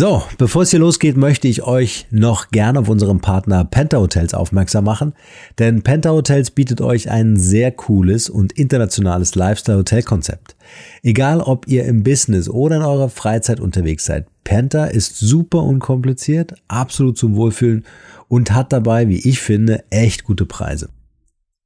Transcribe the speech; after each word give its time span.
So, 0.00 0.22
bevor 0.38 0.62
es 0.62 0.70
hier 0.70 0.78
losgeht, 0.78 1.16
möchte 1.16 1.48
ich 1.48 1.64
euch 1.64 2.06
noch 2.12 2.52
gerne 2.52 2.78
auf 2.78 2.88
unseren 2.88 3.18
Partner 3.18 3.64
Penta 3.64 3.98
Hotels 3.98 4.32
aufmerksam 4.32 4.84
machen, 4.84 5.12
denn 5.58 5.82
Penta 5.82 6.10
Hotels 6.10 6.52
bietet 6.52 6.80
euch 6.80 7.10
ein 7.10 7.36
sehr 7.36 7.72
cooles 7.72 8.30
und 8.30 8.52
internationales 8.52 9.34
Lifestyle-Hotel-Konzept. 9.34 10.54
Egal, 11.02 11.40
ob 11.40 11.66
ihr 11.66 11.84
im 11.84 12.04
Business 12.04 12.48
oder 12.48 12.76
in 12.76 12.82
eurer 12.82 13.08
Freizeit 13.08 13.58
unterwegs 13.58 14.04
seid, 14.04 14.28
Penta 14.44 14.84
ist 14.84 15.18
super 15.18 15.64
unkompliziert, 15.64 16.54
absolut 16.68 17.18
zum 17.18 17.34
Wohlfühlen 17.34 17.84
und 18.28 18.52
hat 18.52 18.72
dabei, 18.72 19.08
wie 19.08 19.28
ich 19.28 19.40
finde, 19.40 19.82
echt 19.90 20.22
gute 20.22 20.46
Preise. 20.46 20.90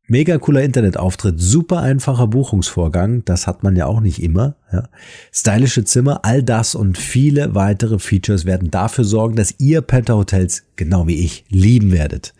Mega 0.09 0.37
cooler 0.39 0.62
Internetauftritt, 0.62 1.41
super 1.41 1.79
einfacher 1.80 2.27
Buchungsvorgang, 2.27 3.25
das 3.25 3.46
hat 3.46 3.62
man 3.62 3.77
ja 3.77 3.87
auch 3.87 4.00
nicht 4.00 4.21
immer. 4.21 4.57
Ja. 4.73 4.89
Stylische 5.32 5.85
Zimmer, 5.85 6.25
all 6.25 6.43
das 6.43 6.75
und 6.75 6.98
viele 6.98 7.55
weitere 7.55 8.00
Features 8.00 8.45
werden 8.45 8.73
dafür 8.73 9.04
sorgen, 9.04 9.36
dass 9.36 9.54
ihr 9.59 9.81
Penta 9.81 10.14
Hotels, 10.14 10.64
genau 10.75 11.07
wie 11.07 11.25
ich, 11.25 11.45
lieben 11.50 11.93
werdet. 11.93 12.35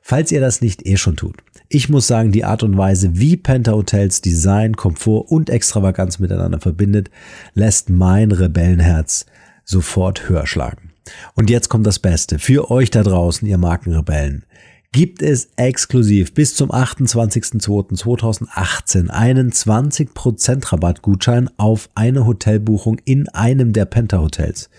Falls 0.00 0.30
ihr 0.30 0.40
das 0.40 0.60
nicht 0.60 0.86
eh 0.86 0.96
schon 0.96 1.16
tut. 1.16 1.36
Ich 1.68 1.88
muss 1.88 2.06
sagen, 2.06 2.30
die 2.30 2.44
Art 2.44 2.62
und 2.62 2.78
Weise, 2.78 3.10
wie 3.18 3.36
Penta 3.36 3.72
Hotels 3.72 4.22
Design, 4.22 4.76
Komfort 4.76 5.30
und 5.30 5.50
Extravaganz 5.50 6.20
miteinander 6.20 6.60
verbindet, 6.60 7.10
lässt 7.52 7.90
mein 7.90 8.30
Rebellenherz 8.30 9.26
sofort 9.64 10.28
höher 10.28 10.46
schlagen. 10.46 10.92
Und 11.34 11.50
jetzt 11.50 11.68
kommt 11.68 11.86
das 11.86 11.98
Beste. 11.98 12.38
Für 12.38 12.70
euch 12.70 12.90
da 12.90 13.02
draußen, 13.02 13.46
ihr 13.46 13.58
Markenrebellen 13.58 14.44
gibt 14.92 15.22
es 15.22 15.48
exklusiv 15.56 16.34
bis 16.34 16.54
zum 16.54 16.70
28.02.2018 16.70 19.08
einen 19.10 19.50
20% 19.52 20.72
Rabattgutschein 20.72 21.50
auf 21.56 21.88
eine 21.94 22.26
Hotelbuchung 22.26 22.98
in 23.04 23.28
einem 23.28 23.72
der 23.72 23.84
Penta 23.84 24.18
Hotels. 24.18 24.70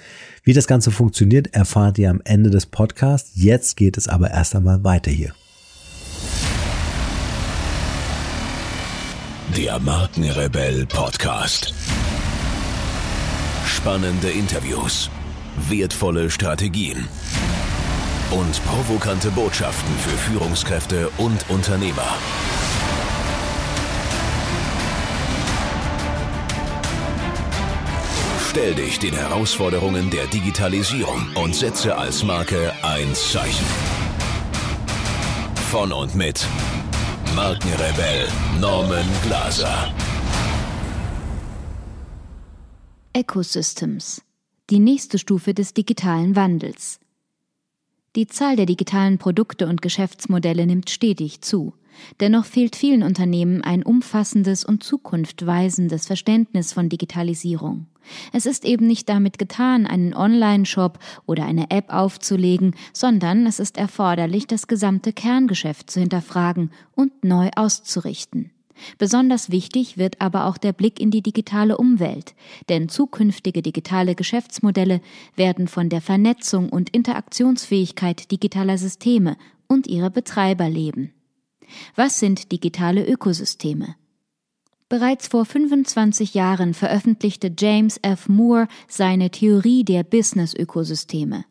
Wie 0.44 0.52
das 0.54 0.68
Ganze 0.68 0.92
funktioniert, 0.92 1.54
erfahrt 1.54 1.98
ihr 2.00 2.10
am 2.10 2.22
Ende 2.24 2.50
des 2.50 2.66
Podcasts. 2.66 3.32
Jetzt 3.36 3.78
geht 3.78 3.98
es 3.98 4.08
aber 4.08 4.32
erst 4.32 4.56
einmal 4.56 4.84
weiter 4.84 5.12
hier. 5.12 5.34
Der 9.56 9.80
Markenrebell 9.80 10.86
Podcast. 10.88 11.74
Spannende 13.66 14.30
Interviews, 14.30 15.10
wertvolle 15.70 16.30
Strategien 16.30 17.08
und 18.32 18.64
provokante 18.66 19.32
Botschaften 19.32 19.94
für 19.98 20.18
Führungskräfte 20.18 21.10
und 21.18 21.50
Unternehmer. 21.50 22.18
Stell 28.50 28.74
dich 28.76 29.00
den 29.00 29.14
Herausforderungen 29.14 30.10
der 30.10 30.26
Digitalisierung 30.28 31.28
und 31.36 31.56
setze 31.56 31.96
als 31.96 32.24
Marke 32.24 32.74
ein 32.82 33.14
Zeichen. 33.14 33.66
Von 35.70 35.92
und 35.94 36.16
mit 36.16 36.46
Markenrebell 37.36 38.28
Norman 38.60 39.06
Glaser. 39.24 39.94
Ecosystems. 43.14 44.24
Die 44.70 44.80
nächste 44.80 45.20
Stufe 45.20 45.54
des 45.54 45.74
digitalen 45.74 46.36
Wandels. 46.36 47.00
Die 48.16 48.26
Zahl 48.26 48.56
der 48.56 48.66
digitalen 48.66 49.20
Produkte 49.20 49.68
und 49.68 49.82
Geschäftsmodelle 49.84 50.66
nimmt 50.66 50.90
stetig 50.90 51.42
zu. 51.42 51.74
Dennoch 52.20 52.46
fehlt 52.46 52.76
vielen 52.76 53.04
Unternehmen 53.04 53.62
ein 53.62 53.84
umfassendes 53.84 54.64
und 54.64 54.84
zukunftweisendes 54.84 56.08
Verständnis 56.08 56.74
von 56.74 56.90
Digitalisierung. 56.90 57.86
Es 58.34 58.46
ist 58.48 58.66
eben 58.66 58.88
nicht 58.88 59.10
damit 59.10 59.38
getan, 59.38 59.86
einen 59.86 60.16
Online-Shop 60.16 60.98
oder 61.28 61.46
eine 61.46 61.70
App 61.70 61.94
aufzulegen, 61.94 62.76
sondern 62.94 63.46
es 63.46 63.60
ist 63.60 63.78
erforderlich, 63.78 64.48
das 64.48 64.68
gesamte 64.68 65.14
Kerngeschäft 65.14 65.92
zu 65.92 66.00
hinterfragen 66.00 66.72
und 66.96 67.24
neu 67.24 67.50
auszurichten. 67.56 68.52
Besonders 68.98 69.52
wichtig 69.52 69.98
wird 69.98 70.22
aber 70.22 70.46
auch 70.46 70.58
der 70.58 70.74
Blick 70.74 71.00
in 71.00 71.12
die 71.12 71.22
digitale 71.22 71.78
Umwelt, 71.78 72.36
denn 72.70 72.90
zukünftige 72.90 73.62
digitale 73.62 74.16
Geschäftsmodelle 74.16 75.02
werden 75.36 75.68
von 75.68 75.90
der 75.90 76.02
Vernetzung 76.02 76.70
und 76.70 76.90
Interaktionsfähigkeit 76.90 78.32
digitaler 78.32 78.78
Systeme 78.78 79.38
und 79.68 79.88
ihrer 79.88 80.10
Betreiber 80.10 80.70
leben. 80.70 81.14
Was 81.96 82.20
sind 82.20 82.52
digitale 82.52 83.06
Ökosysteme? 83.06 83.96
Bereits 84.90 85.28
vor 85.28 85.46
25 85.46 86.34
Jahren 86.34 86.74
veröffentlichte 86.74 87.54
James 87.56 88.00
F. 88.02 88.28
Moore 88.28 88.68
seine 88.88 89.30
Theorie 89.30 89.84
der 89.84 90.04
Business-Ökosysteme. 90.04 91.46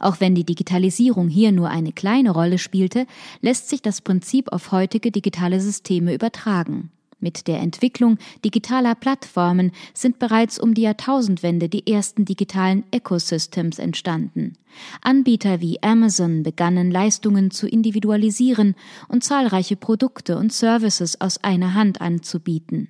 Auch 0.00 0.20
wenn 0.20 0.34
die 0.34 0.44
Digitalisierung 0.44 1.28
hier 1.28 1.52
nur 1.52 1.68
eine 1.68 1.92
kleine 1.92 2.30
Rolle 2.30 2.58
spielte, 2.58 3.06
lässt 3.40 3.68
sich 3.68 3.82
das 3.82 4.00
Prinzip 4.00 4.52
auf 4.52 4.72
heutige 4.72 5.10
digitale 5.10 5.60
Systeme 5.60 6.14
übertragen. 6.14 6.90
Mit 7.24 7.46
der 7.48 7.60
Entwicklung 7.60 8.18
digitaler 8.44 8.94
Plattformen 8.94 9.72
sind 9.94 10.18
bereits 10.18 10.58
um 10.58 10.74
die 10.74 10.82
Jahrtausendwende 10.82 11.70
die 11.70 11.90
ersten 11.90 12.26
digitalen 12.26 12.84
Ecosystems 12.90 13.78
entstanden. 13.78 14.58
Anbieter 15.00 15.62
wie 15.62 15.82
Amazon 15.82 16.42
begannen 16.42 16.90
Leistungen 16.90 17.50
zu 17.50 17.66
individualisieren 17.66 18.74
und 19.08 19.24
zahlreiche 19.24 19.76
Produkte 19.76 20.36
und 20.36 20.52
Services 20.52 21.18
aus 21.18 21.42
einer 21.42 21.72
Hand 21.72 22.02
anzubieten. 22.02 22.88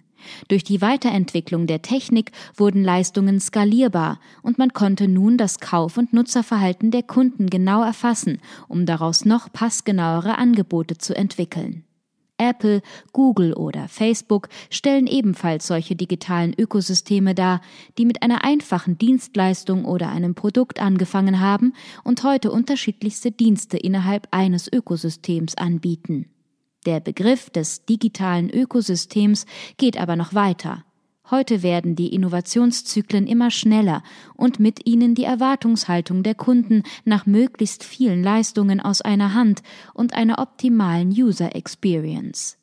Durch 0.48 0.64
die 0.64 0.80
Weiterentwicklung 0.80 1.66
der 1.66 1.82
Technik 1.82 2.32
wurden 2.56 2.82
Leistungen 2.82 3.40
skalierbar 3.40 4.20
und 4.42 4.58
man 4.58 4.72
konnte 4.72 5.08
nun 5.08 5.38
das 5.38 5.60
Kauf- 5.60 5.96
und 5.96 6.12
Nutzerverhalten 6.12 6.90
der 6.90 7.02
Kunden 7.02 7.48
genau 7.48 7.82
erfassen, 7.82 8.40
um 8.68 8.86
daraus 8.86 9.24
noch 9.24 9.52
passgenauere 9.52 10.38
Angebote 10.38 10.98
zu 10.98 11.16
entwickeln. 11.16 11.84
Apple, 12.38 12.82
Google 13.12 13.54
oder 13.54 13.88
Facebook 13.88 14.48
stellen 14.70 15.06
ebenfalls 15.06 15.66
solche 15.66 15.94
digitalen 15.94 16.52
Ökosysteme 16.58 17.34
dar, 17.34 17.60
die 17.96 18.04
mit 18.04 18.22
einer 18.22 18.44
einfachen 18.44 18.98
Dienstleistung 18.98 19.84
oder 19.84 20.08
einem 20.08 20.34
Produkt 20.34 20.80
angefangen 20.80 21.40
haben 21.40 21.74
und 22.02 22.24
heute 22.24 22.50
unterschiedlichste 22.50 23.30
Dienste 23.30 23.76
innerhalb 23.76 24.28
eines 24.32 24.70
Ökosystems 24.72 25.56
anbieten. 25.56 26.33
Der 26.86 27.00
Begriff 27.00 27.48
des 27.50 27.86
digitalen 27.86 28.50
Ökosystems 28.50 29.46
geht 29.78 29.98
aber 29.98 30.16
noch 30.16 30.34
weiter. 30.34 30.84
Heute 31.30 31.62
werden 31.62 31.96
die 31.96 32.12
Innovationszyklen 32.12 33.26
immer 33.26 33.50
schneller 33.50 34.02
und 34.34 34.60
mit 34.60 34.86
ihnen 34.86 35.14
die 35.14 35.24
Erwartungshaltung 35.24 36.22
der 36.22 36.34
Kunden 36.34 36.82
nach 37.06 37.24
möglichst 37.24 37.82
vielen 37.82 38.22
Leistungen 38.22 38.80
aus 38.80 39.00
einer 39.00 39.32
Hand 39.32 39.62
und 39.94 40.12
einer 40.12 40.38
optimalen 40.38 41.08
User 41.08 41.56
Experience. 41.56 42.58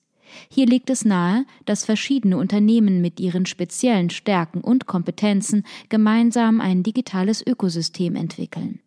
Hier 0.47 0.67
liegt 0.67 0.91
es 0.91 1.03
nahe, 1.03 1.45
dass 1.65 1.85
verschiedene 1.85 2.37
Unternehmen 2.37 3.01
mit 3.01 3.19
ihren 3.19 3.47
speziellen 3.47 4.11
Stärken 4.11 4.61
und 4.61 4.85
Kompetenzen 4.85 5.63
gemeinsam 5.89 6.61
ein 6.61 6.83
digitales 6.83 7.45
Ökosystem 7.45 8.15
entwickeln. 8.15 8.79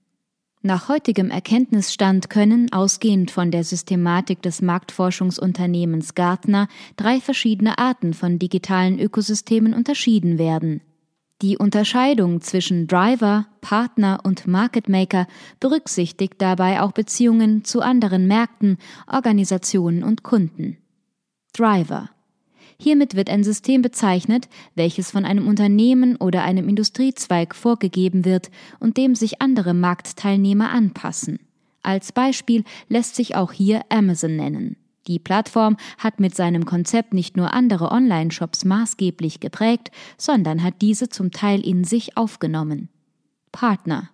Nach 0.66 0.88
heutigem 0.88 1.30
Erkenntnisstand 1.30 2.30
können, 2.30 2.72
ausgehend 2.72 3.30
von 3.30 3.50
der 3.50 3.64
Systematik 3.64 4.40
des 4.40 4.62
Marktforschungsunternehmens 4.62 6.14
Gartner, 6.14 6.68
drei 6.96 7.20
verschiedene 7.20 7.76
Arten 7.76 8.14
von 8.14 8.38
digitalen 8.38 8.98
Ökosystemen 8.98 9.74
unterschieden 9.74 10.38
werden. 10.38 10.80
Die 11.42 11.58
Unterscheidung 11.58 12.40
zwischen 12.40 12.86
Driver, 12.86 13.46
Partner 13.60 14.20
und 14.24 14.46
Market 14.46 14.88
Maker 14.88 15.26
berücksichtigt 15.60 16.36
dabei 16.38 16.80
auch 16.80 16.92
Beziehungen 16.92 17.66
zu 17.66 17.82
anderen 17.82 18.26
Märkten, 18.26 18.78
Organisationen 19.06 20.02
und 20.02 20.22
Kunden. 20.22 20.78
Driver 21.52 22.08
Hiermit 22.78 23.14
wird 23.14 23.30
ein 23.30 23.44
System 23.44 23.82
bezeichnet, 23.82 24.48
welches 24.74 25.10
von 25.10 25.24
einem 25.24 25.46
Unternehmen 25.46 26.16
oder 26.16 26.42
einem 26.42 26.68
Industriezweig 26.68 27.54
vorgegeben 27.54 28.24
wird 28.24 28.50
und 28.80 28.96
dem 28.96 29.14
sich 29.14 29.40
andere 29.40 29.74
Marktteilnehmer 29.74 30.70
anpassen. 30.70 31.38
Als 31.82 32.12
Beispiel 32.12 32.64
lässt 32.88 33.14
sich 33.14 33.36
auch 33.36 33.52
hier 33.52 33.82
Amazon 33.88 34.36
nennen. 34.36 34.76
Die 35.06 35.18
Plattform 35.18 35.76
hat 35.98 36.18
mit 36.18 36.34
seinem 36.34 36.64
Konzept 36.64 37.12
nicht 37.12 37.36
nur 37.36 37.52
andere 37.52 37.90
Online-Shops 37.90 38.64
maßgeblich 38.64 39.38
geprägt, 39.38 39.90
sondern 40.16 40.62
hat 40.62 40.80
diese 40.80 41.10
zum 41.10 41.30
Teil 41.30 41.60
in 41.60 41.84
sich 41.84 42.16
aufgenommen. 42.16 42.88
Partner 43.52 44.08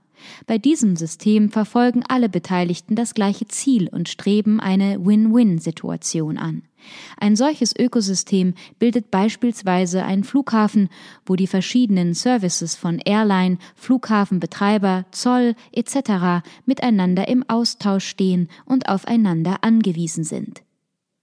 bei 0.46 0.58
diesem 0.58 0.96
System 0.96 1.50
verfolgen 1.50 2.02
alle 2.08 2.28
Beteiligten 2.28 2.94
das 2.94 3.14
gleiche 3.14 3.46
Ziel 3.46 3.88
und 3.88 4.08
streben 4.08 4.60
eine 4.60 5.04
Win-Win-Situation 5.04 6.38
an. 6.38 6.62
Ein 7.18 7.36
solches 7.36 7.74
Ökosystem 7.78 8.54
bildet 8.78 9.10
beispielsweise 9.10 10.04
ein 10.04 10.24
Flughafen, 10.24 10.88
wo 11.26 11.36
die 11.36 11.46
verschiedenen 11.46 12.14
Services 12.14 12.76
von 12.76 12.98
Airline, 12.98 13.58
Flughafenbetreiber, 13.74 15.06
Zoll 15.10 15.54
etc. 15.72 16.46
miteinander 16.66 17.28
im 17.28 17.44
Austausch 17.48 18.06
stehen 18.06 18.48
und 18.64 18.88
aufeinander 18.88 19.58
angewiesen 19.62 20.24
sind. 20.24 20.62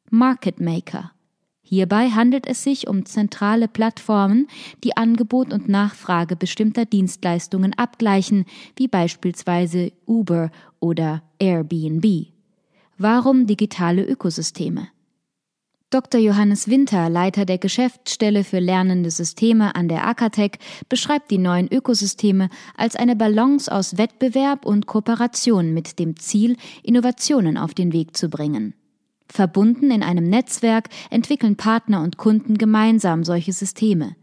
Market 0.10 0.60
Maker 0.62 1.12
Hierbei 1.70 2.12
handelt 2.12 2.48
es 2.48 2.64
sich 2.64 2.88
um 2.88 3.06
zentrale 3.06 3.68
Plattformen, 3.68 4.48
die 4.86 4.96
Angebot 4.96 5.52
und 5.52 5.68
Nachfrage 5.68 6.38
bestimmter 6.38 6.86
Dienstleistungen 6.86 7.74
abgleichen, 7.74 8.46
wie 8.78 8.88
beispielsweise 8.88 9.92
Uber 10.06 10.50
oder 10.80 11.24
Airbnb. 11.40 12.28
Warum 12.98 13.48
digitale 13.48 14.06
Ökosysteme? 14.06 14.88
Dr. 15.90 16.20
Johannes 16.20 16.68
Winter, 16.68 17.10
Leiter 17.10 17.46
der 17.46 17.60
Geschäftsstelle 17.60 18.44
für 18.44 18.60
lernende 18.60 19.10
Systeme 19.10 19.74
an 19.74 19.88
der 19.88 20.06
Akatech, 20.06 20.60
beschreibt 20.90 21.32
die 21.32 21.38
neuen 21.38 21.72
Ökosysteme 21.72 22.50
als 22.76 22.98
eine 22.98 23.16
Balance 23.16 23.72
aus 23.72 23.98
Wettbewerb 23.98 24.66
und 24.66 24.86
Kooperation 24.86 25.74
mit 25.74 25.98
dem 25.98 26.18
Ziel, 26.18 26.58
Innovationen 26.84 27.58
auf 27.58 27.74
den 27.74 27.94
Weg 27.94 28.18
zu 28.18 28.28
bringen. 28.28 28.74
Verbunden 29.30 29.90
in 29.90 30.04
einem 30.04 30.30
Netzwerk 30.30 30.90
entwickeln 31.10 31.56
Partner 31.56 32.02
und 32.04 32.18
Kunden 32.18 32.58
gemeinsam 32.58 33.24
solche 33.24 33.54
Systeme. 33.54 34.18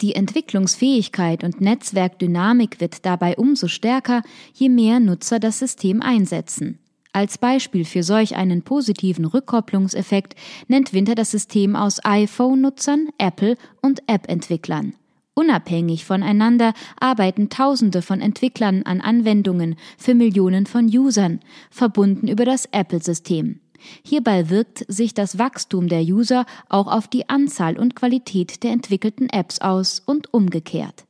Die 0.00 0.16
Entwicklungsfähigkeit 0.16 1.44
und 1.44 1.60
Netzwerkdynamik 1.60 2.80
wird 2.80 3.06
dabei 3.06 3.36
umso 3.36 3.68
stärker, 3.68 4.22
je 4.52 4.68
mehr 4.68 4.98
Nutzer 4.98 5.38
das 5.38 5.60
System 5.60 6.02
einsetzen. 6.02 6.80
Als 7.14 7.36
Beispiel 7.36 7.84
für 7.84 8.02
solch 8.02 8.36
einen 8.36 8.62
positiven 8.62 9.26
Rückkopplungseffekt 9.26 10.34
nennt 10.68 10.94
Winter 10.94 11.14
das 11.14 11.30
System 11.30 11.76
aus 11.76 12.02
iPhone-Nutzern, 12.04 13.08
Apple 13.18 13.56
und 13.82 14.02
App-Entwicklern. 14.06 14.94
Unabhängig 15.34 16.04
voneinander 16.04 16.72
arbeiten 16.98 17.48
Tausende 17.48 18.02
von 18.02 18.20
Entwicklern 18.20 18.82
an 18.84 19.00
Anwendungen 19.00 19.76
für 19.98 20.14
Millionen 20.14 20.66
von 20.66 20.86
Usern, 20.86 21.40
verbunden 21.70 22.28
über 22.28 22.44
das 22.44 22.66
Apple-System. 22.66 23.60
Hierbei 24.04 24.48
wirkt 24.48 24.84
sich 24.88 25.12
das 25.12 25.38
Wachstum 25.38 25.88
der 25.88 26.02
User 26.02 26.46
auch 26.68 26.86
auf 26.86 27.08
die 27.08 27.28
Anzahl 27.28 27.78
und 27.78 27.96
Qualität 27.96 28.62
der 28.62 28.72
entwickelten 28.72 29.28
Apps 29.28 29.60
aus 29.60 30.00
und 30.00 30.32
umgekehrt. 30.32 31.04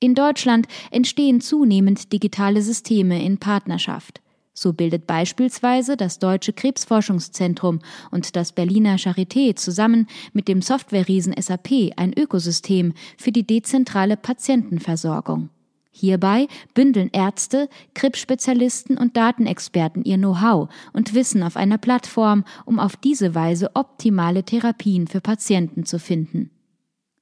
In 0.00 0.14
Deutschland 0.14 0.66
entstehen 0.90 1.40
zunehmend 1.40 2.12
digitale 2.12 2.62
Systeme 2.62 3.22
in 3.24 3.38
Partnerschaft. 3.38 4.20
So 4.54 4.72
bildet 4.72 5.08
beispielsweise 5.08 5.96
das 5.96 6.20
Deutsche 6.20 6.52
Krebsforschungszentrum 6.52 7.80
und 8.12 8.36
das 8.36 8.52
Berliner 8.52 8.96
Charité 8.96 9.56
zusammen 9.56 10.06
mit 10.32 10.46
dem 10.46 10.62
Softwareriesen 10.62 11.34
SAP 11.36 11.92
ein 11.96 12.12
Ökosystem 12.16 12.94
für 13.18 13.32
die 13.32 13.44
dezentrale 13.44 14.16
Patientenversorgung. 14.16 15.50
Hierbei 15.90 16.48
bündeln 16.74 17.10
Ärzte, 17.12 17.68
Krebsspezialisten 17.94 18.96
und 18.96 19.16
Datenexperten 19.16 20.04
ihr 20.04 20.16
Know-how 20.16 20.68
und 20.92 21.14
Wissen 21.14 21.42
auf 21.42 21.56
einer 21.56 21.78
Plattform, 21.78 22.44
um 22.64 22.80
auf 22.80 22.96
diese 22.96 23.34
Weise 23.34 23.70
optimale 23.74 24.44
Therapien 24.44 25.06
für 25.06 25.20
Patienten 25.20 25.84
zu 25.84 25.98
finden. 26.00 26.50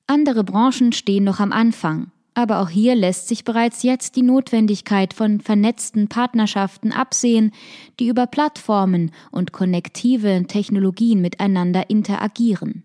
Andere 0.07 0.45
Branchen 0.45 0.93
stehen 0.93 1.25
noch 1.25 1.39
am 1.39 1.53
Anfang, 1.53 2.13
aber 2.35 2.61
auch 2.61 2.71
hier 2.71 2.95
lässt 2.95 3.29
sich 3.29 3.45
bereits 3.45 3.83
jetzt 3.83 4.17
die 4.17 4.23
Notwendigkeit 4.23 5.13
von 5.13 5.41
vernetzten 5.41 6.09
Partnerschaften 6.09 6.93
absehen, 6.93 7.53
die 8.01 8.09
über 8.09 8.27
Plattformen 8.27 9.11
und 9.31 9.53
konnektive 9.53 10.45
Technologien 10.49 11.21
miteinander 11.21 11.91
interagieren. 11.91 12.85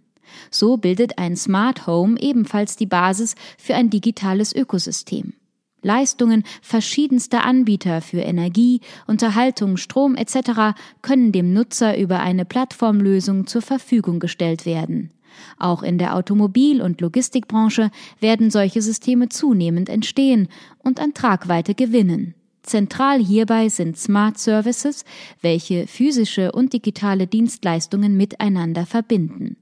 So 0.52 0.78
bildet 0.78 1.18
ein 1.18 1.36
Smart 1.36 1.88
Home 1.88 2.20
ebenfalls 2.20 2.76
die 2.76 2.86
Basis 2.86 3.36
für 3.58 3.76
ein 3.76 3.90
digitales 3.90 4.54
Ökosystem. 4.54 5.34
Leistungen 5.82 6.44
verschiedenster 6.62 7.46
Anbieter 7.46 8.02
für 8.02 8.20
Energie, 8.20 8.82
Unterhaltung, 9.06 9.78
Strom 9.78 10.16
etc. 10.16 10.76
können 11.02 11.32
dem 11.32 11.54
Nutzer 11.54 11.98
über 11.98 12.20
eine 12.20 12.46
Plattformlösung 12.46 13.48
zur 13.48 13.62
Verfügung 13.62 14.20
gestellt 14.20 14.66
werden. 14.66 15.12
Auch 15.58 15.84
in 15.84 15.98
der 15.98 16.16
Automobil- 16.16 16.82
und 16.82 17.02
Logistikbranche 17.02 17.92
werden 18.20 18.52
solche 18.52 18.82
Systeme 18.82 19.30
zunehmend 19.30 19.90
entstehen 19.90 20.48
und 20.80 21.00
an 21.00 21.14
Tragweite 21.14 21.76
gewinnen. 21.76 22.36
Zentral 22.64 23.24
hierbei 23.24 23.70
sind 23.70 23.98
Smart 23.98 24.38
Services, 24.38 25.06
welche 25.42 25.88
physische 25.88 26.52
und 26.52 26.74
digitale 26.74 27.26
Dienstleistungen 27.26 28.18
miteinander 28.18 28.86
verbinden. 28.86 29.56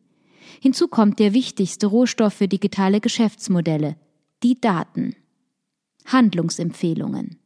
Hinzu 0.60 0.88
kommt 0.88 1.20
der 1.20 1.34
wichtigste 1.34 1.88
Rohstoff 1.88 2.34
für 2.34 2.48
digitale 2.48 3.00
Geschäftsmodelle, 3.00 3.96
die 4.42 4.60
Daten. 4.60 5.16
Handlungsempfehlungen. 6.06 7.38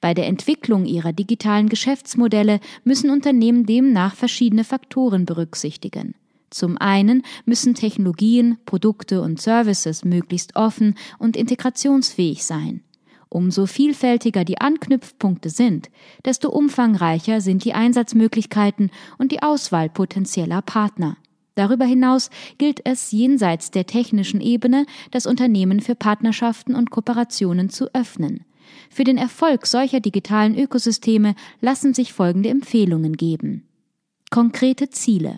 Bei 0.00 0.14
der 0.14 0.26
Entwicklung 0.26 0.84
ihrer 0.84 1.12
digitalen 1.12 1.68
Geschäftsmodelle 1.68 2.60
müssen 2.84 3.10
Unternehmen 3.10 3.66
demnach 3.66 4.14
verschiedene 4.14 4.64
Faktoren 4.64 5.24
berücksichtigen. 5.24 6.14
Zum 6.52 6.76
einen 6.76 7.22
müssen 7.46 7.74
Technologien, 7.74 8.58
Produkte 8.66 9.22
und 9.22 9.40
Services 9.40 10.04
möglichst 10.04 10.54
offen 10.54 10.96
und 11.18 11.36
integrationsfähig 11.36 12.44
sein. 12.44 12.82
Umso 13.30 13.64
vielfältiger 13.64 14.44
die 14.44 14.60
Anknüpfpunkte 14.60 15.48
sind, 15.48 15.88
desto 16.26 16.50
umfangreicher 16.50 17.40
sind 17.40 17.64
die 17.64 17.72
Einsatzmöglichkeiten 17.72 18.90
und 19.16 19.32
die 19.32 19.42
Auswahl 19.42 19.88
potenzieller 19.88 20.60
Partner. 20.60 21.16
Darüber 21.54 21.86
hinaus 21.86 22.28
gilt 22.58 22.84
es 22.84 23.10
jenseits 23.12 23.70
der 23.70 23.86
technischen 23.86 24.42
Ebene, 24.42 24.84
das 25.10 25.24
Unternehmen 25.24 25.80
für 25.80 25.94
Partnerschaften 25.94 26.74
und 26.74 26.90
Kooperationen 26.90 27.70
zu 27.70 27.86
öffnen. 27.94 28.44
Für 28.90 29.04
den 29.04 29.16
Erfolg 29.16 29.66
solcher 29.66 30.00
digitalen 30.00 30.58
Ökosysteme 30.58 31.34
lassen 31.62 31.94
sich 31.94 32.12
folgende 32.12 32.50
Empfehlungen 32.50 33.16
geben. 33.16 33.66
Konkrete 34.30 34.90
Ziele. 34.90 35.36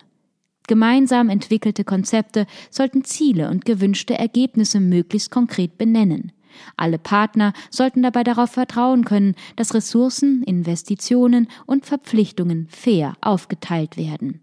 Gemeinsam 0.67 1.29
entwickelte 1.29 1.85
Konzepte 1.85 2.47
sollten 2.71 3.05
Ziele 3.05 3.51
und 3.51 3.65
gewünschte 3.65 4.19
Ergebnisse 4.19 4.81
möglichst 4.81 5.31
konkret 5.31 5.77
benennen. 5.77 6.33
Alle 6.77 6.99
Partner 6.99 7.53
sollten 7.71 8.03
dabei 8.03 8.25
darauf 8.25 8.51
vertrauen 8.51 9.05
können, 9.05 9.35
dass 9.57 9.75
Ressourcen, 9.75 10.43
Investitionen 10.45 11.49
und 11.67 11.85
Verpflichtungen 11.85 12.69
fair 12.71 13.15
aufgeteilt 13.21 13.97
werden. 13.97 14.41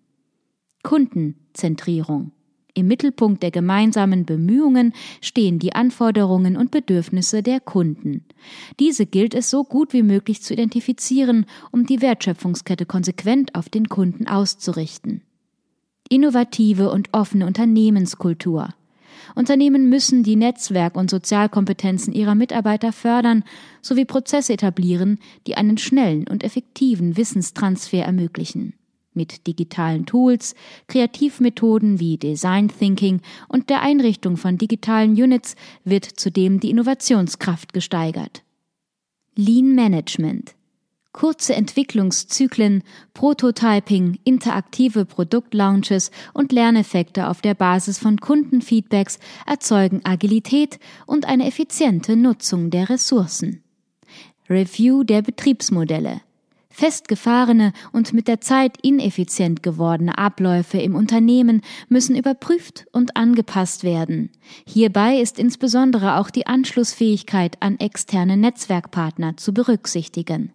Kundenzentrierung. 0.83 2.31
Im 2.73 2.87
Mittelpunkt 2.87 3.43
der 3.43 3.51
gemeinsamen 3.51 4.25
Bemühungen 4.25 4.93
stehen 5.19 5.59
die 5.59 5.73
Anforderungen 5.73 6.55
und 6.55 6.71
Bedürfnisse 6.71 7.43
der 7.43 7.59
Kunden. 7.59 8.23
Diese 8.79 9.05
gilt 9.05 9.33
es 9.33 9.49
so 9.49 9.65
gut 9.65 9.91
wie 9.91 10.03
möglich 10.03 10.41
zu 10.41 10.53
identifizieren, 10.53 11.45
um 11.71 11.85
die 11.85 12.01
Wertschöpfungskette 12.01 12.85
konsequent 12.85 13.55
auf 13.55 13.67
den 13.67 13.89
Kunden 13.89 14.27
auszurichten. 14.27 15.21
Innovative 16.11 16.91
und 16.91 17.07
offene 17.13 17.45
Unternehmenskultur. 17.45 18.73
Unternehmen 19.33 19.87
müssen 19.87 20.23
die 20.23 20.35
Netzwerk- 20.35 20.97
und 20.97 21.09
Sozialkompetenzen 21.09 22.13
ihrer 22.13 22.35
Mitarbeiter 22.35 22.91
fördern 22.91 23.45
sowie 23.81 24.03
Prozesse 24.03 24.51
etablieren, 24.51 25.19
die 25.47 25.55
einen 25.55 25.77
schnellen 25.77 26.27
und 26.27 26.43
effektiven 26.43 27.15
Wissenstransfer 27.15 27.99
ermöglichen. 27.99 28.73
Mit 29.13 29.47
digitalen 29.47 30.05
Tools, 30.05 30.53
Kreativmethoden 30.87 32.01
wie 32.01 32.17
Design 32.17 32.67
Thinking 32.67 33.21
und 33.47 33.69
der 33.69 33.81
Einrichtung 33.81 34.35
von 34.35 34.57
digitalen 34.57 35.11
Units 35.11 35.55
wird 35.85 36.03
zudem 36.03 36.59
die 36.59 36.71
Innovationskraft 36.71 37.71
gesteigert. 37.71 38.43
Lean 39.37 39.75
Management 39.75 40.55
Kurze 41.13 41.55
Entwicklungszyklen, 41.55 42.83
Prototyping, 43.13 44.19
interaktive 44.23 45.05
Produktlaunches 45.05 46.09
und 46.33 46.51
Lerneffekte 46.51 47.27
auf 47.27 47.41
der 47.41 47.53
Basis 47.53 47.99
von 47.99 48.17
Kundenfeedbacks 48.17 49.19
erzeugen 49.45 50.01
Agilität 50.05 50.79
und 51.05 51.25
eine 51.25 51.47
effiziente 51.47 52.15
Nutzung 52.15 52.69
der 52.69 52.89
Ressourcen. 52.89 53.61
Review 54.49 55.03
der 55.03 55.21
Betriebsmodelle 55.21 56.21
Festgefahrene 56.71 57.73
und 57.91 58.13
mit 58.13 58.27
der 58.27 58.39
Zeit 58.39 58.77
ineffizient 58.81 59.61
gewordene 59.61 60.17
Abläufe 60.17 60.77
im 60.77 60.95
Unternehmen 60.95 61.61
müssen 61.89 62.15
überprüft 62.15 62.85
und 62.93 63.17
angepasst 63.17 63.83
werden. 63.83 64.31
Hierbei 64.65 65.17
ist 65.17 65.37
insbesondere 65.37 66.17
auch 66.17 66.29
die 66.29 66.47
Anschlussfähigkeit 66.47 67.57
an 67.59 67.77
externe 67.79 68.37
Netzwerkpartner 68.37 69.37
zu 69.37 69.53
berücksichtigen. 69.53 70.53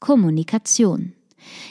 Kommunikation. 0.00 1.14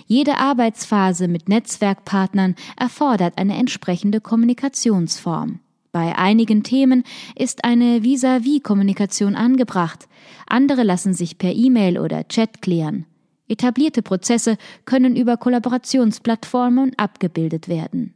Jede 0.06 0.38
Arbeitsphase 0.38 1.28
mit 1.28 1.50
Netzwerkpartnern 1.50 2.56
erfordert 2.78 3.38
eine 3.38 3.58
entsprechende 3.58 4.22
Kommunikationsform. 4.22 5.60
Bei 5.92 6.18
einigen 6.18 6.64
Themen 6.64 7.04
ist 7.36 7.64
eine 7.64 8.04
Vis-à-vis-Kommunikation 8.04 9.36
angebracht, 9.36 10.08
andere 10.46 10.84
lassen 10.84 11.14
sich 11.14 11.38
per 11.38 11.54
E-Mail 11.54 11.98
oder 11.98 12.28
Chat 12.28 12.62
klären. 12.62 13.06
Etablierte 13.48 14.02
Prozesse 14.02 14.58
können 14.86 15.16
über 15.16 15.38
Kollaborationsplattformen 15.38 16.94
abgebildet 16.98 17.68
werden. 17.68 18.14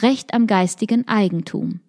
Recht 0.00 0.34
am 0.34 0.46
geistigen 0.46 1.06
Eigentum. 1.06 1.80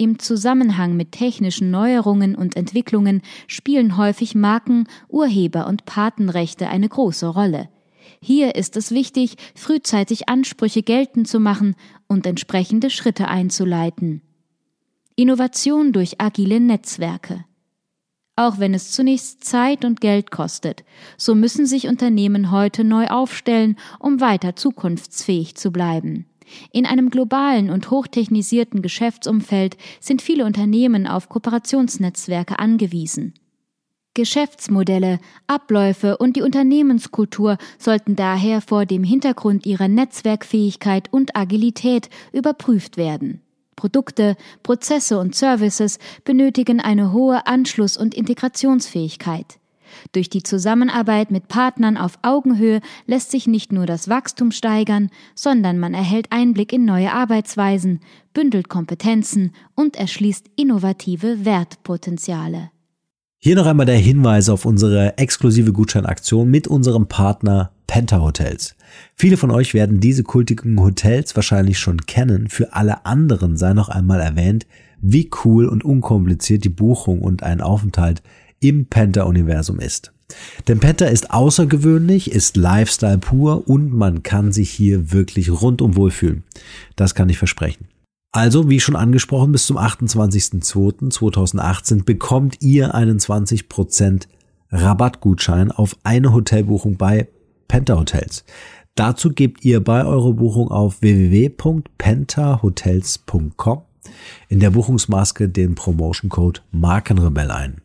Im 0.00 0.20
Zusammenhang 0.20 0.96
mit 0.96 1.10
technischen 1.10 1.72
Neuerungen 1.72 2.36
und 2.36 2.56
Entwicklungen 2.56 3.20
spielen 3.48 3.96
häufig 3.96 4.36
Marken, 4.36 4.86
Urheber 5.08 5.66
und 5.66 5.86
Patenrechte 5.86 6.68
eine 6.68 6.88
große 6.88 7.26
Rolle. 7.26 7.68
Hier 8.22 8.54
ist 8.54 8.76
es 8.76 8.92
wichtig, 8.92 9.34
frühzeitig 9.56 10.28
Ansprüche 10.28 10.84
geltend 10.84 11.26
zu 11.26 11.40
machen 11.40 11.74
und 12.06 12.26
entsprechende 12.26 12.90
Schritte 12.90 13.26
einzuleiten. 13.26 14.22
Innovation 15.16 15.92
durch 15.92 16.20
agile 16.20 16.60
Netzwerke. 16.60 17.44
Auch 18.36 18.60
wenn 18.60 18.74
es 18.74 18.92
zunächst 18.92 19.42
Zeit 19.42 19.84
und 19.84 20.00
Geld 20.00 20.30
kostet, 20.30 20.84
so 21.16 21.34
müssen 21.34 21.66
sich 21.66 21.88
Unternehmen 21.88 22.52
heute 22.52 22.84
neu 22.84 23.08
aufstellen, 23.08 23.76
um 23.98 24.20
weiter 24.20 24.54
zukunftsfähig 24.54 25.56
zu 25.56 25.72
bleiben. 25.72 26.26
In 26.72 26.86
einem 26.86 27.10
globalen 27.10 27.70
und 27.70 27.90
hochtechnisierten 27.90 28.82
Geschäftsumfeld 28.82 29.76
sind 30.00 30.22
viele 30.22 30.44
Unternehmen 30.44 31.06
auf 31.06 31.28
Kooperationsnetzwerke 31.28 32.58
angewiesen. 32.58 33.34
Geschäftsmodelle, 34.14 35.20
Abläufe 35.46 36.16
und 36.16 36.34
die 36.34 36.42
Unternehmenskultur 36.42 37.56
sollten 37.78 38.16
daher 38.16 38.60
vor 38.60 38.84
dem 38.84 39.04
Hintergrund 39.04 39.64
ihrer 39.64 39.86
Netzwerkfähigkeit 39.86 41.12
und 41.12 41.36
Agilität 41.36 42.08
überprüft 42.32 42.96
werden. 42.96 43.42
Produkte, 43.76 44.36
Prozesse 44.64 45.20
und 45.20 45.36
Services 45.36 46.00
benötigen 46.24 46.80
eine 46.80 47.12
hohe 47.12 47.46
Anschluss- 47.46 47.96
und 47.96 48.12
Integrationsfähigkeit. 48.12 49.60
Durch 50.12 50.30
die 50.30 50.42
Zusammenarbeit 50.42 51.30
mit 51.30 51.48
Partnern 51.48 51.96
auf 51.96 52.18
Augenhöhe 52.22 52.80
lässt 53.06 53.30
sich 53.30 53.46
nicht 53.46 53.72
nur 53.72 53.86
das 53.86 54.08
Wachstum 54.08 54.50
steigern, 54.50 55.10
sondern 55.34 55.78
man 55.78 55.94
erhält 55.94 56.30
Einblick 56.30 56.72
in 56.72 56.84
neue 56.84 57.12
Arbeitsweisen, 57.12 58.00
bündelt 58.32 58.68
Kompetenzen 58.68 59.52
und 59.74 59.96
erschließt 59.96 60.46
innovative 60.56 61.44
Wertpotenziale. 61.44 62.70
Hier 63.40 63.54
noch 63.54 63.66
einmal 63.66 63.86
der 63.86 63.98
Hinweis 63.98 64.48
auf 64.48 64.64
unsere 64.64 65.16
exklusive 65.16 65.72
Gutscheinaktion 65.72 66.50
mit 66.50 66.66
unserem 66.66 67.06
Partner 67.06 67.70
Penta 67.86 68.20
Hotels. 68.20 68.74
Viele 69.14 69.36
von 69.36 69.52
euch 69.52 69.74
werden 69.74 70.00
diese 70.00 70.24
kultigen 70.24 70.80
Hotels 70.80 71.36
wahrscheinlich 71.36 71.78
schon 71.78 71.98
kennen. 71.98 72.48
Für 72.48 72.74
alle 72.74 73.06
anderen 73.06 73.56
sei 73.56 73.74
noch 73.74 73.88
einmal 73.88 74.20
erwähnt, 74.20 74.66
wie 75.00 75.30
cool 75.44 75.66
und 75.66 75.84
unkompliziert 75.84 76.64
die 76.64 76.68
Buchung 76.68 77.20
und 77.20 77.42
ein 77.42 77.60
Aufenthalt 77.60 78.22
im 78.60 78.86
Penta-Universum 78.86 79.80
ist. 79.80 80.12
Denn 80.66 80.80
Penta 80.80 81.04
ist 81.06 81.30
außergewöhnlich, 81.30 82.30
ist 82.30 82.56
Lifestyle 82.56 83.18
pur 83.18 83.68
und 83.68 83.92
man 83.92 84.22
kann 84.22 84.52
sich 84.52 84.70
hier 84.70 85.12
wirklich 85.12 85.50
rundum 85.50 85.96
wohlfühlen. 85.96 86.44
Das 86.96 87.14
kann 87.14 87.28
ich 87.30 87.38
versprechen. 87.38 87.88
Also, 88.30 88.68
wie 88.68 88.78
schon 88.78 88.96
angesprochen, 88.96 89.52
bis 89.52 89.64
zum 89.66 89.78
28.02.2018 89.78 92.04
bekommt 92.04 92.58
ihr 92.60 92.94
einen 92.94 93.18
20% 93.18 94.24
Rabattgutschein 94.70 95.72
auf 95.72 95.96
eine 96.04 96.34
Hotelbuchung 96.34 96.98
bei 96.98 97.28
Penta 97.68 97.98
Hotels. 97.98 98.44
Dazu 98.94 99.30
gebt 99.30 99.64
ihr 99.64 99.82
bei 99.82 100.04
eurer 100.04 100.34
Buchung 100.34 100.70
auf 100.70 101.00
www.pentahotels.com 101.00 103.82
in 104.48 104.60
der 104.60 104.70
Buchungsmaske 104.70 105.48
den 105.48 105.74
Promotion 105.74 106.28
Code 106.28 106.60
Markenrebell 106.70 107.50
ein. 107.50 107.80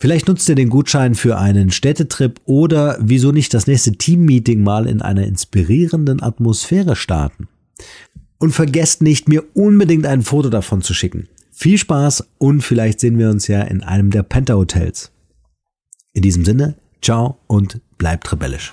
Vielleicht 0.00 0.28
nutzt 0.28 0.48
ihr 0.48 0.54
den 0.54 0.70
Gutschein 0.70 1.14
für 1.14 1.36
einen 1.36 1.70
Städtetrip 1.70 2.40
oder 2.46 2.96
wieso 3.00 3.32
nicht 3.32 3.52
das 3.52 3.66
nächste 3.66 3.92
Teammeeting 3.92 4.62
mal 4.62 4.88
in 4.88 5.02
einer 5.02 5.26
inspirierenden 5.26 6.22
Atmosphäre 6.22 6.96
starten. 6.96 7.48
Und 8.38 8.52
vergesst 8.52 9.02
nicht, 9.02 9.28
mir 9.28 9.44
unbedingt 9.52 10.06
ein 10.06 10.22
Foto 10.22 10.48
davon 10.48 10.80
zu 10.80 10.94
schicken. 10.94 11.28
Viel 11.52 11.76
Spaß 11.76 12.26
und 12.38 12.62
vielleicht 12.62 13.00
sehen 13.00 13.18
wir 13.18 13.28
uns 13.28 13.46
ja 13.46 13.60
in 13.60 13.82
einem 13.82 14.10
der 14.10 14.22
Penta 14.22 14.54
Hotels. 14.54 15.12
In 16.14 16.22
diesem 16.22 16.46
Sinne, 16.46 16.76
ciao 17.02 17.36
und 17.46 17.80
bleibt 17.98 18.32
rebellisch. 18.32 18.72